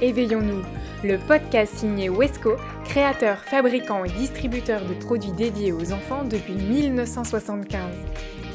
Éveillons-nous, 0.00 0.62
le 1.02 1.18
podcast 1.18 1.74
signé 1.74 2.08
Wesco, 2.08 2.54
créateur, 2.84 3.38
fabricant 3.38 4.04
et 4.04 4.10
distributeur 4.10 4.80
de 4.84 4.94
produits 4.94 5.32
dédiés 5.32 5.72
aux 5.72 5.92
enfants 5.92 6.22
depuis 6.22 6.54
1975. 6.54 7.80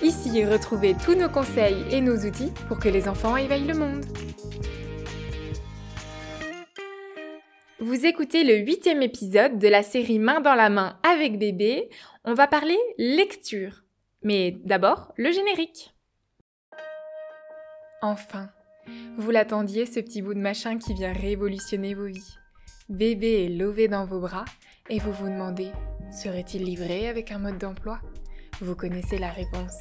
Ici, 0.02 0.46
retrouvez 0.46 0.96
tous 1.04 1.16
nos 1.16 1.28
conseils 1.28 1.84
et 1.92 2.00
nos 2.00 2.16
outils 2.16 2.54
pour 2.70 2.80
que 2.80 2.88
les 2.88 3.10
enfants 3.10 3.36
éveillent 3.36 3.68
le 3.68 3.74
monde. 3.74 4.06
Vous 7.82 8.06
écoutez 8.06 8.46
le 8.46 8.66
huitième 8.66 9.02
épisode 9.02 9.60
de 9.60 9.68
la 9.68 9.84
série 9.84 10.20
Main 10.20 10.40
dans 10.40 10.56
la 10.56 10.70
main 10.70 10.98
avec 11.04 11.38
bébé. 11.38 11.90
On 12.24 12.36
va 12.36 12.48
parler 12.48 12.78
lecture. 12.98 13.84
Mais 14.22 14.56
d'abord, 14.64 15.12
le 15.18 15.30
générique. 15.34 15.94
Enfin, 18.02 18.50
vous 19.18 19.32
l'attendiez, 19.32 19.86
ce 19.86 20.00
petit 20.00 20.22
bout 20.22 20.34
de 20.34 20.40
machin 20.40 20.78
qui 20.78 20.94
vient 20.94 21.14
révolutionner 21.14 21.94
vos 21.94 22.08
vies. 22.08 22.36
Bébé 22.90 23.46
est 23.46 23.50
lové 23.50 23.88
dans 23.88 24.06
vos 24.06 24.20
bras 24.20 24.46
et 24.90 25.00
vous 25.00 25.14
vous 25.14 25.30
demandez, 25.30 25.72
serait-il 26.12 26.64
livré 26.64 27.08
avec 27.08 27.32
un 27.32 27.40
mode 27.40 27.58
d'emploi? 27.58 28.00
Vous 28.62 28.76
connaissez 28.76 29.18
la 29.18 29.30
réponse. 29.30 29.76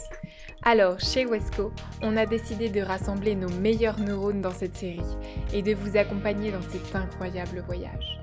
Alors, 0.62 0.98
chez 0.98 1.26
Wesco, 1.26 1.72
on 2.00 2.16
a 2.16 2.26
décidé 2.26 2.68
de 2.68 2.80
rassembler 2.80 3.34
nos 3.34 3.48
meilleurs 3.48 3.98
neurones 3.98 4.40
dans 4.40 4.52
cette 4.52 4.76
série 4.76 5.00
et 5.52 5.62
de 5.62 5.74
vous 5.74 5.96
accompagner 5.96 6.50
dans 6.50 6.62
cet 6.62 6.94
incroyable 6.94 7.60
voyage. 7.66 8.18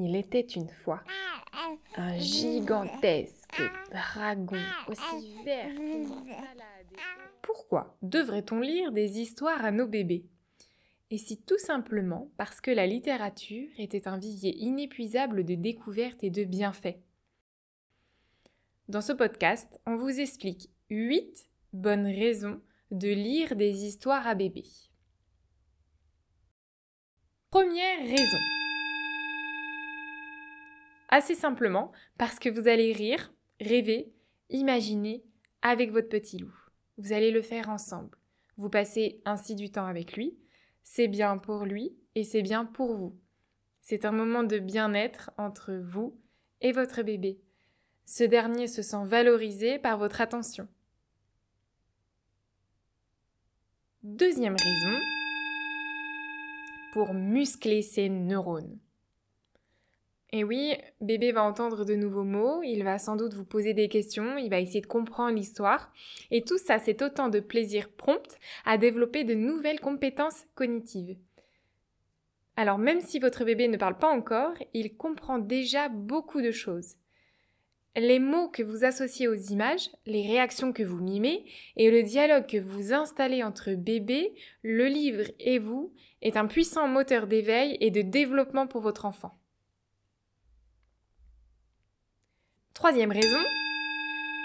Il 0.00 0.14
était 0.14 0.40
une 0.40 0.68
fois 0.68 1.00
un 1.96 2.18
gigantesque 2.18 3.62
dragon 3.90 4.60
aussi 4.88 5.42
vert 5.44 5.74
qu'une 5.74 6.06
salade. 6.06 6.86
Pourquoi 7.42 7.96
devrait-on 8.02 8.60
lire 8.60 8.92
des 8.92 9.20
histoires 9.20 9.64
à 9.64 9.70
nos 9.70 9.86
bébés? 9.86 10.26
Et 11.10 11.18
si 11.18 11.40
tout 11.40 11.58
simplement 11.58 12.30
parce 12.36 12.60
que 12.60 12.70
la 12.70 12.86
littérature 12.86 13.68
était 13.78 14.06
un 14.06 14.18
vivier 14.18 14.54
inépuisable 14.58 15.44
de 15.44 15.54
découvertes 15.54 16.22
et 16.22 16.30
de 16.30 16.44
bienfaits? 16.44 16.98
Dans 18.88 19.00
ce 19.00 19.12
podcast, 19.12 19.80
on 19.86 19.96
vous 19.96 20.20
explique 20.20 20.70
8 20.90 21.48
bonnes 21.72 22.06
raisons 22.06 22.60
de 22.90 23.08
lire 23.08 23.56
des 23.56 23.84
histoires 23.84 24.26
à 24.26 24.34
bébés. 24.34 24.70
Première 27.50 28.00
raison. 28.00 28.57
Assez 31.08 31.34
simplement 31.34 31.92
parce 32.18 32.38
que 32.38 32.48
vous 32.48 32.68
allez 32.68 32.92
rire, 32.92 33.32
rêver, 33.60 34.12
imaginer 34.50 35.24
avec 35.62 35.90
votre 35.90 36.08
petit 36.08 36.38
loup. 36.38 36.54
Vous 36.98 37.12
allez 37.12 37.30
le 37.30 37.42
faire 37.42 37.68
ensemble. 37.68 38.18
Vous 38.56 38.68
passez 38.68 39.20
ainsi 39.24 39.54
du 39.54 39.70
temps 39.70 39.86
avec 39.86 40.16
lui. 40.16 40.36
C'est 40.82 41.08
bien 41.08 41.38
pour 41.38 41.64
lui 41.64 41.96
et 42.14 42.24
c'est 42.24 42.42
bien 42.42 42.64
pour 42.64 42.94
vous. 42.94 43.16
C'est 43.80 44.04
un 44.04 44.12
moment 44.12 44.42
de 44.42 44.58
bien-être 44.58 45.30
entre 45.38 45.72
vous 45.74 46.18
et 46.60 46.72
votre 46.72 47.02
bébé. 47.02 47.40
Ce 48.04 48.24
dernier 48.24 48.66
se 48.66 48.82
sent 48.82 49.04
valorisé 49.04 49.78
par 49.78 49.98
votre 49.98 50.20
attention. 50.20 50.68
Deuxième 54.02 54.56
raison, 54.56 54.98
pour 56.92 57.14
muscler 57.14 57.82
ses 57.82 58.08
neurones. 58.08 58.78
Et 60.32 60.44
oui, 60.44 60.74
bébé 61.00 61.32
va 61.32 61.42
entendre 61.42 61.86
de 61.86 61.94
nouveaux 61.94 62.24
mots, 62.24 62.62
il 62.62 62.84
va 62.84 62.98
sans 62.98 63.16
doute 63.16 63.32
vous 63.32 63.46
poser 63.46 63.72
des 63.72 63.88
questions, 63.88 64.36
il 64.36 64.50
va 64.50 64.60
essayer 64.60 64.82
de 64.82 64.86
comprendre 64.86 65.34
l'histoire. 65.34 65.90
Et 66.30 66.42
tout 66.42 66.58
ça, 66.58 66.78
c'est 66.78 67.00
autant 67.00 67.30
de 67.30 67.40
plaisir 67.40 67.88
prompt 67.88 68.36
à 68.66 68.76
développer 68.76 69.24
de 69.24 69.32
nouvelles 69.32 69.80
compétences 69.80 70.44
cognitives. 70.54 71.16
Alors 72.56 72.76
même 72.76 73.00
si 73.00 73.20
votre 73.20 73.44
bébé 73.44 73.68
ne 73.68 73.78
parle 73.78 73.96
pas 73.96 74.12
encore, 74.12 74.52
il 74.74 74.96
comprend 74.96 75.38
déjà 75.38 75.88
beaucoup 75.88 76.42
de 76.42 76.50
choses. 76.50 76.96
Les 77.96 78.18
mots 78.18 78.48
que 78.48 78.62
vous 78.62 78.84
associez 78.84 79.28
aux 79.28 79.34
images, 79.34 79.90
les 80.04 80.26
réactions 80.26 80.72
que 80.72 80.82
vous 80.82 81.00
mimez 81.00 81.46
et 81.76 81.90
le 81.90 82.02
dialogue 82.02 82.46
que 82.46 82.58
vous 82.58 82.92
installez 82.92 83.42
entre 83.42 83.72
bébé, 83.72 84.34
le 84.62 84.86
livre 84.86 85.24
et 85.40 85.58
vous 85.58 85.92
est 86.20 86.36
un 86.36 86.46
puissant 86.46 86.86
moteur 86.86 87.28
d'éveil 87.28 87.78
et 87.80 87.90
de 87.90 88.02
développement 88.02 88.66
pour 88.66 88.82
votre 88.82 89.06
enfant. 89.06 89.38
Troisième 92.78 93.10
raison, 93.10 93.42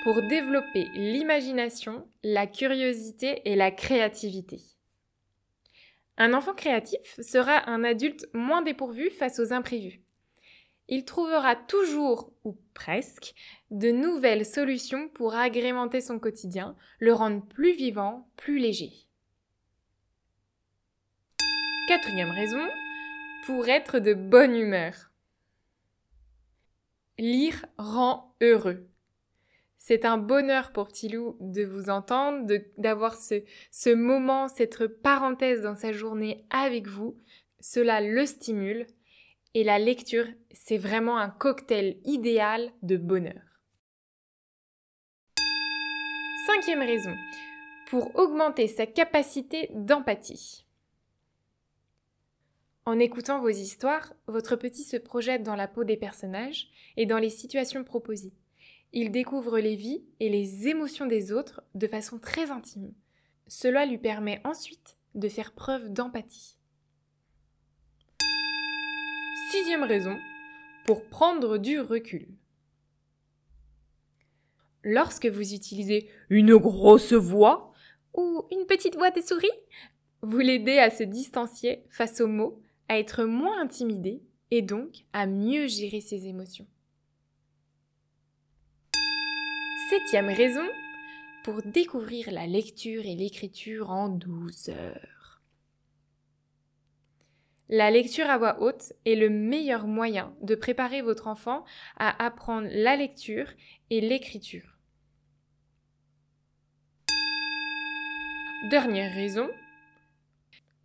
pour 0.02 0.20
développer 0.24 0.90
l'imagination, 0.96 2.08
la 2.24 2.48
curiosité 2.48 3.44
et 3.46 3.56
la 3.56 3.70
créativité. 3.70 4.60
Un 6.18 6.34
enfant 6.34 6.56
créatif 6.56 7.20
sera 7.22 7.70
un 7.70 7.84
adulte 7.84 8.28
moins 8.34 8.64
dépourvu 8.64 9.12
face 9.12 9.38
aux 9.38 9.54
imprévus. 9.54 10.02
Il 10.88 11.06
trouvera 11.06 11.56
toujours, 11.56 12.34
ou 12.44 12.58
presque, 12.74 13.36
de 13.70 13.92
nouvelles 13.92 14.48
solutions 14.48 15.10
pour 15.10 15.36
agrémenter 15.36 16.02
son 16.02 16.18
quotidien, 16.18 16.76
le 16.98 17.14
rendre 17.14 17.46
plus 17.46 17.74
vivant, 17.74 18.28
plus 18.36 18.58
léger. 18.58 18.94
Quatrième 21.88 22.32
raison, 22.32 22.68
pour 23.46 23.70
être 23.70 24.00
de 24.00 24.16
bonne 24.16 24.56
humeur. 24.56 25.13
Lire 27.18 27.66
rend 27.78 28.36
heureux. 28.42 28.90
C'est 29.78 30.06
un 30.06 30.18
bonheur 30.18 30.72
pour 30.72 30.92
Tilou 30.92 31.36
de 31.42 31.64
vous 31.64 31.90
entendre, 31.90 32.48
d'avoir 32.78 33.16
ce, 33.16 33.44
ce 33.70 33.90
moment, 33.90 34.48
cette 34.48 34.88
parenthèse 34.88 35.62
dans 35.62 35.76
sa 35.76 35.92
journée 35.92 36.46
avec 36.50 36.88
vous. 36.88 37.18
Cela 37.60 38.02
le 38.02 38.26
stimule 38.26 38.88
et 39.54 39.64
la 39.64 39.80
lecture, 39.80 40.26
c'est 40.52 40.78
vraiment 40.78 41.18
un 41.18 41.30
cocktail 41.30 41.98
idéal 42.06 42.72
de 42.82 42.98
bonheur. 42.98 43.42
Cinquième 46.48 46.82
raison, 46.82 47.14
pour 47.90 48.16
augmenter 48.16 48.68
sa 48.68 48.86
capacité 48.86 49.70
d'empathie. 49.74 50.63
En 52.86 53.00
écoutant 53.00 53.40
vos 53.40 53.50
histoires, 53.50 54.14
votre 54.28 54.58
petit 54.58 54.84
se 54.84 54.98
projette 54.98 55.44
dans 55.44 55.56
la 55.56 55.70
peau 55.70 55.86
des 55.86 55.96
personnages 55.96 56.68
et 56.98 57.06
dans 57.06 57.18
les 57.18 57.30
situations 57.30 57.86
proposées. 57.86 58.34
Il 58.92 59.10
découvre 59.10 59.58
les 59.60 59.76
vies 59.76 60.04
et 60.20 60.30
les 60.30 60.68
émotions 60.68 61.06
des 61.06 61.32
autres 61.32 61.64
de 61.76 61.88
façon 61.88 62.20
très 62.20 62.52
intime. 62.52 62.94
Cela 63.48 63.86
lui 63.86 63.98
permet 63.98 64.42
ensuite 64.44 64.98
de 65.16 65.30
faire 65.30 65.54
preuve 65.54 65.94
d'empathie. 65.94 66.58
Sixième 69.52 69.84
raison, 69.84 70.18
pour 70.86 71.06
prendre 71.06 71.58
du 71.58 71.80
recul. 71.80 72.28
Lorsque 74.84 75.28
vous 75.28 75.54
utilisez 75.54 76.10
une 76.30 76.58
grosse 76.58 77.14
voix 77.14 77.72
ou 78.14 78.46
une 78.52 78.66
petite 78.66 78.96
voix 78.96 79.12
des 79.12 79.22
souris, 79.22 79.48
vous 80.22 80.40
l'aidez 80.40 80.80
à 80.80 80.90
se 80.90 81.04
distancier 81.04 81.86
face 81.90 82.20
aux 82.20 82.28
mots 82.28 82.62
à 82.90 83.00
être 83.00 83.24
moins 83.24 83.62
intimidé 83.62 84.22
et 84.52 84.62
donc 84.62 85.06
à 85.14 85.26
mieux 85.26 85.68
gérer 85.68 86.02
ses 86.02 86.28
émotions. 86.28 86.68
Septième 89.90 90.30
raison, 90.30 90.68
pour 91.44 91.62
découvrir 91.62 92.32
la 92.32 92.48
lecture 92.48 93.06
et 93.06 93.16
l'écriture 93.16 93.92
en 93.92 94.10
douceur. 94.10 95.42
La 97.70 97.92
lecture 97.92 98.30
à 98.30 98.38
voix 98.38 98.62
haute 98.62 98.94
est 99.06 99.16
le 99.16 99.30
meilleur 99.30 99.88
moyen 99.88 100.36
de 100.42 100.56
préparer 100.56 101.02
votre 101.02 101.28
enfant 101.28 101.66
à 101.98 102.24
apprendre 102.24 102.68
la 102.72 102.96
lecture 102.96 103.48
et 103.90 104.00
l'écriture. 104.00 104.78
Dernière 108.70 109.14
raison, 109.14 109.50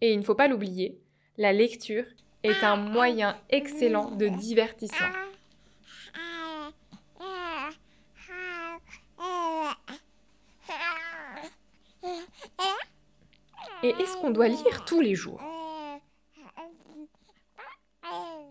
et 0.00 0.12
il 0.12 0.19
ne 0.19 0.25
faut 0.25 0.35
pas 0.35 0.49
l'oublier, 0.49 1.00
la 1.38 1.52
lecture 1.52 2.05
est 2.43 2.64
un 2.64 2.76
moyen 2.76 3.38
excellent 3.49 4.11
de 4.11 4.26
divertissement. 4.26 5.06
Et 13.85 13.90
est-ce 13.90 14.17
qu'on 14.17 14.31
doit 14.31 14.49
lire 14.49 14.85
tous 14.85 15.00
les 15.00 15.14
jours? 15.14 15.40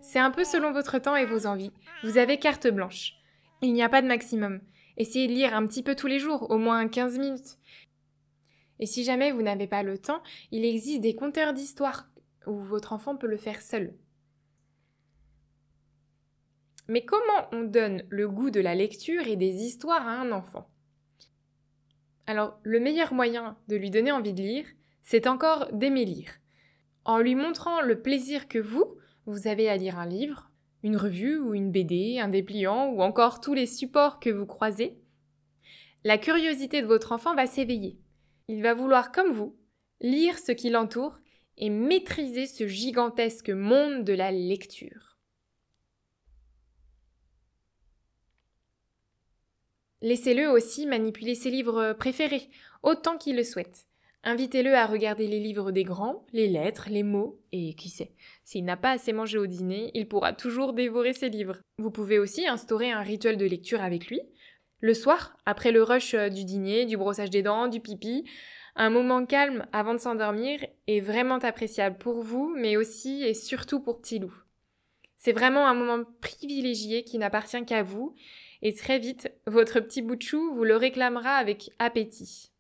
C'est 0.01 0.19
un 0.19 0.31
peu 0.31 0.45
selon 0.45 0.71
votre 0.71 0.97
temps 0.99 1.17
et 1.17 1.25
vos 1.25 1.45
envies. 1.45 1.73
Vous 2.03 2.17
avez 2.17 2.39
carte 2.39 2.67
blanche. 2.67 3.15
Il 3.61 3.73
n'y 3.73 3.83
a 3.83 3.89
pas 3.89 4.01
de 4.01 4.07
maximum. 4.07 4.61
Essayez 4.95 5.27
de 5.27 5.33
lire 5.33 5.53
un 5.53 5.67
petit 5.67 5.83
peu 5.83 5.95
tous 5.95 6.07
les 6.07 6.19
jours, 6.19 6.49
au 6.49 6.57
moins 6.57 6.87
15 6.87 7.19
minutes. 7.19 7.57
Et 8.79 8.85
si 8.85 9.03
jamais 9.03 9.31
vous 9.31 9.41
n'avez 9.41 9.67
pas 9.67 9.83
le 9.83 9.97
temps, 9.97 10.23
il 10.51 10.63
existe 10.63 11.01
des 11.01 11.15
compteurs 11.15 11.53
d'histoire 11.53 12.07
ou 12.47 12.59
votre 12.59 12.93
enfant 12.93 13.15
peut 13.15 13.27
le 13.27 13.37
faire 13.37 13.61
seul. 13.61 13.93
Mais 16.87 17.03
comment 17.03 17.47
on 17.51 17.63
donne 17.63 18.03
le 18.09 18.29
goût 18.29 18.49
de 18.49 18.61
la 18.61 18.75
lecture 18.75 19.27
et 19.27 19.35
des 19.35 19.63
histoires 19.63 20.07
à 20.07 20.11
un 20.11 20.31
enfant? 20.31 20.69
Alors, 22.25 22.59
le 22.63 22.79
meilleur 22.79 23.13
moyen 23.13 23.57
de 23.67 23.75
lui 23.75 23.89
donner 23.89 24.11
envie 24.11 24.33
de 24.33 24.41
lire, 24.41 24.65
c'est 25.01 25.27
encore 25.27 25.71
d'aimer 25.71 26.05
lire. 26.05 26.31
En 27.05 27.19
lui 27.19 27.35
montrant 27.35 27.81
le 27.81 28.01
plaisir 28.01 28.47
que 28.47 28.59
vous, 28.59 28.97
vous 29.25 29.47
avez 29.47 29.69
à 29.69 29.77
lire 29.77 29.99
un 29.99 30.05
livre, 30.05 30.51
une 30.83 30.97
revue 30.97 31.37
ou 31.37 31.53
une 31.53 31.71
BD, 31.71 32.19
un 32.19 32.27
dépliant 32.27 32.87
ou 32.89 33.01
encore 33.01 33.41
tous 33.41 33.53
les 33.53 33.65
supports 33.65 34.19
que 34.19 34.29
vous 34.29 34.45
croisez, 34.45 34.97
la 36.03 36.17
curiosité 36.17 36.81
de 36.81 36.87
votre 36.87 37.11
enfant 37.11 37.35
va 37.35 37.47
s'éveiller. 37.47 37.99
Il 38.47 38.61
va 38.61 38.73
vouloir, 38.73 39.11
comme 39.11 39.31
vous, 39.31 39.57
lire 39.99 40.37
ce 40.39 40.53
qui 40.53 40.69
l'entoure 40.69 41.19
et 41.57 41.69
maîtriser 41.69 42.45
ce 42.45 42.67
gigantesque 42.67 43.49
monde 43.49 44.03
de 44.03 44.13
la 44.13 44.31
lecture. 44.31 45.17
Laissez-le 50.01 50.47
aussi 50.49 50.85
manipuler 50.85 51.33
ses 51.33 51.49
livres 51.49 51.93
préférés, 51.93 52.49
autant 52.83 53.17
qu'il 53.17 53.35
le 53.35 53.43
souhaite. 53.43 53.87
Invitez-le 54.23 54.75
à 54.75 54.85
regarder 54.85 55.27
les 55.27 55.39
livres 55.39 55.71
des 55.71 55.83
grands, 55.83 56.25
les 56.33 56.47
lettres, 56.47 56.87
les 56.89 57.03
mots, 57.03 57.39
et 57.51 57.73
qui 57.75 57.89
sait, 57.89 58.11
s'il 58.43 58.65
n'a 58.65 58.77
pas 58.77 58.91
assez 58.91 59.13
mangé 59.13 59.37
au 59.37 59.47
dîner, 59.47 59.89
il 59.93 60.07
pourra 60.07 60.33
toujours 60.33 60.73
dévorer 60.73 61.13
ses 61.13 61.29
livres. 61.29 61.57
Vous 61.79 61.91
pouvez 61.91 62.19
aussi 62.19 62.47
instaurer 62.47 62.91
un 62.91 63.01
rituel 63.01 63.37
de 63.37 63.45
lecture 63.45 63.81
avec 63.81 64.07
lui. 64.07 64.21
Le 64.81 64.93
soir, 64.93 65.37
après 65.45 65.71
le 65.71 65.81
rush 65.81 66.13
euh, 66.13 66.29
du 66.29 66.45
dîner, 66.45 66.85
du 66.85 66.97
brossage 66.97 67.31
des 67.31 67.41
dents, 67.41 67.67
du 67.67 67.79
pipi, 67.79 68.25
un 68.77 68.91
moment 68.91 69.25
calme 69.25 69.65
avant 69.73 69.95
de 69.95 69.99
s'endormir 69.99 70.65
est 70.85 70.99
vraiment 70.99 71.39
appréciable 71.39 71.97
pour 71.97 72.21
vous, 72.21 72.53
mais 72.55 72.77
aussi 72.77 73.23
et 73.23 73.33
surtout 73.33 73.79
pour 73.79 73.99
Petit 73.99 74.19
Loup. 74.19 74.33
C'est 75.17 75.33
vraiment 75.33 75.67
un 75.67 75.73
moment 75.73 76.05
privilégié 76.21 77.03
qui 77.03 77.17
n'appartient 77.17 77.65
qu'à 77.65 77.81
vous, 77.81 78.15
et 78.61 78.73
très 78.73 78.99
vite, 78.99 79.31
votre 79.47 79.79
petit 79.79 80.03
bout 80.03 80.15
de 80.15 80.21
chou 80.21 80.53
vous 80.53 80.63
le 80.63 80.75
réclamera 80.75 81.31
avec 81.31 81.71
appétit. 81.79 82.51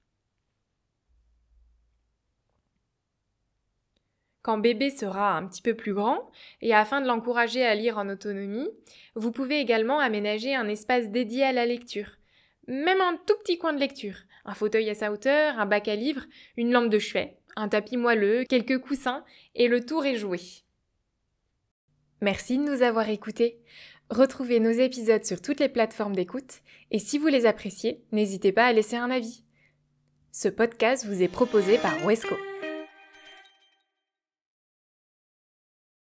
Quand 4.41 4.57
bébé 4.57 4.89
sera 4.89 5.37
un 5.37 5.45
petit 5.45 5.61
peu 5.61 5.75
plus 5.75 5.93
grand, 5.93 6.31
et 6.61 6.73
afin 6.73 7.01
de 7.01 7.07
l'encourager 7.07 7.63
à 7.63 7.75
lire 7.75 7.97
en 7.97 8.09
autonomie, 8.09 8.69
vous 9.15 9.31
pouvez 9.31 9.59
également 9.59 9.99
aménager 9.99 10.55
un 10.55 10.67
espace 10.67 11.09
dédié 11.09 11.43
à 11.43 11.51
la 11.51 11.65
lecture. 11.65 12.17
Même 12.67 13.01
un 13.01 13.17
tout 13.25 13.35
petit 13.43 13.57
coin 13.57 13.73
de 13.73 13.79
lecture. 13.79 14.15
Un 14.45 14.53
fauteuil 14.53 14.89
à 14.89 14.95
sa 14.95 15.11
hauteur, 15.11 15.59
un 15.59 15.65
bac 15.65 15.87
à 15.87 15.95
livres, 15.95 16.25
une 16.55 16.71
lampe 16.71 16.89
de 16.89 16.99
chevet, 16.99 17.37
un 17.55 17.69
tapis 17.69 17.97
moelleux, 17.97 18.43
quelques 18.43 18.79
coussins, 18.79 19.23
et 19.55 19.67
le 19.67 19.85
tour 19.85 20.05
est 20.05 20.15
joué. 20.15 20.39
Merci 22.21 22.57
de 22.57 22.63
nous 22.63 22.81
avoir 22.81 23.09
écoutés. 23.09 23.59
Retrouvez 24.09 24.59
nos 24.59 24.71
épisodes 24.71 25.25
sur 25.25 25.41
toutes 25.41 25.59
les 25.59 25.69
plateformes 25.69 26.15
d'écoute, 26.15 26.61
et 26.91 26.99
si 26.99 27.17
vous 27.17 27.27
les 27.27 27.45
appréciez, 27.45 28.01
n'hésitez 28.11 28.51
pas 28.51 28.65
à 28.65 28.73
laisser 28.73 28.95
un 28.95 29.11
avis. 29.11 29.43
Ce 30.31 30.47
podcast 30.47 31.05
vous 31.05 31.21
est 31.21 31.27
proposé 31.27 31.77
par 31.77 32.05
Wesco. 32.05 32.35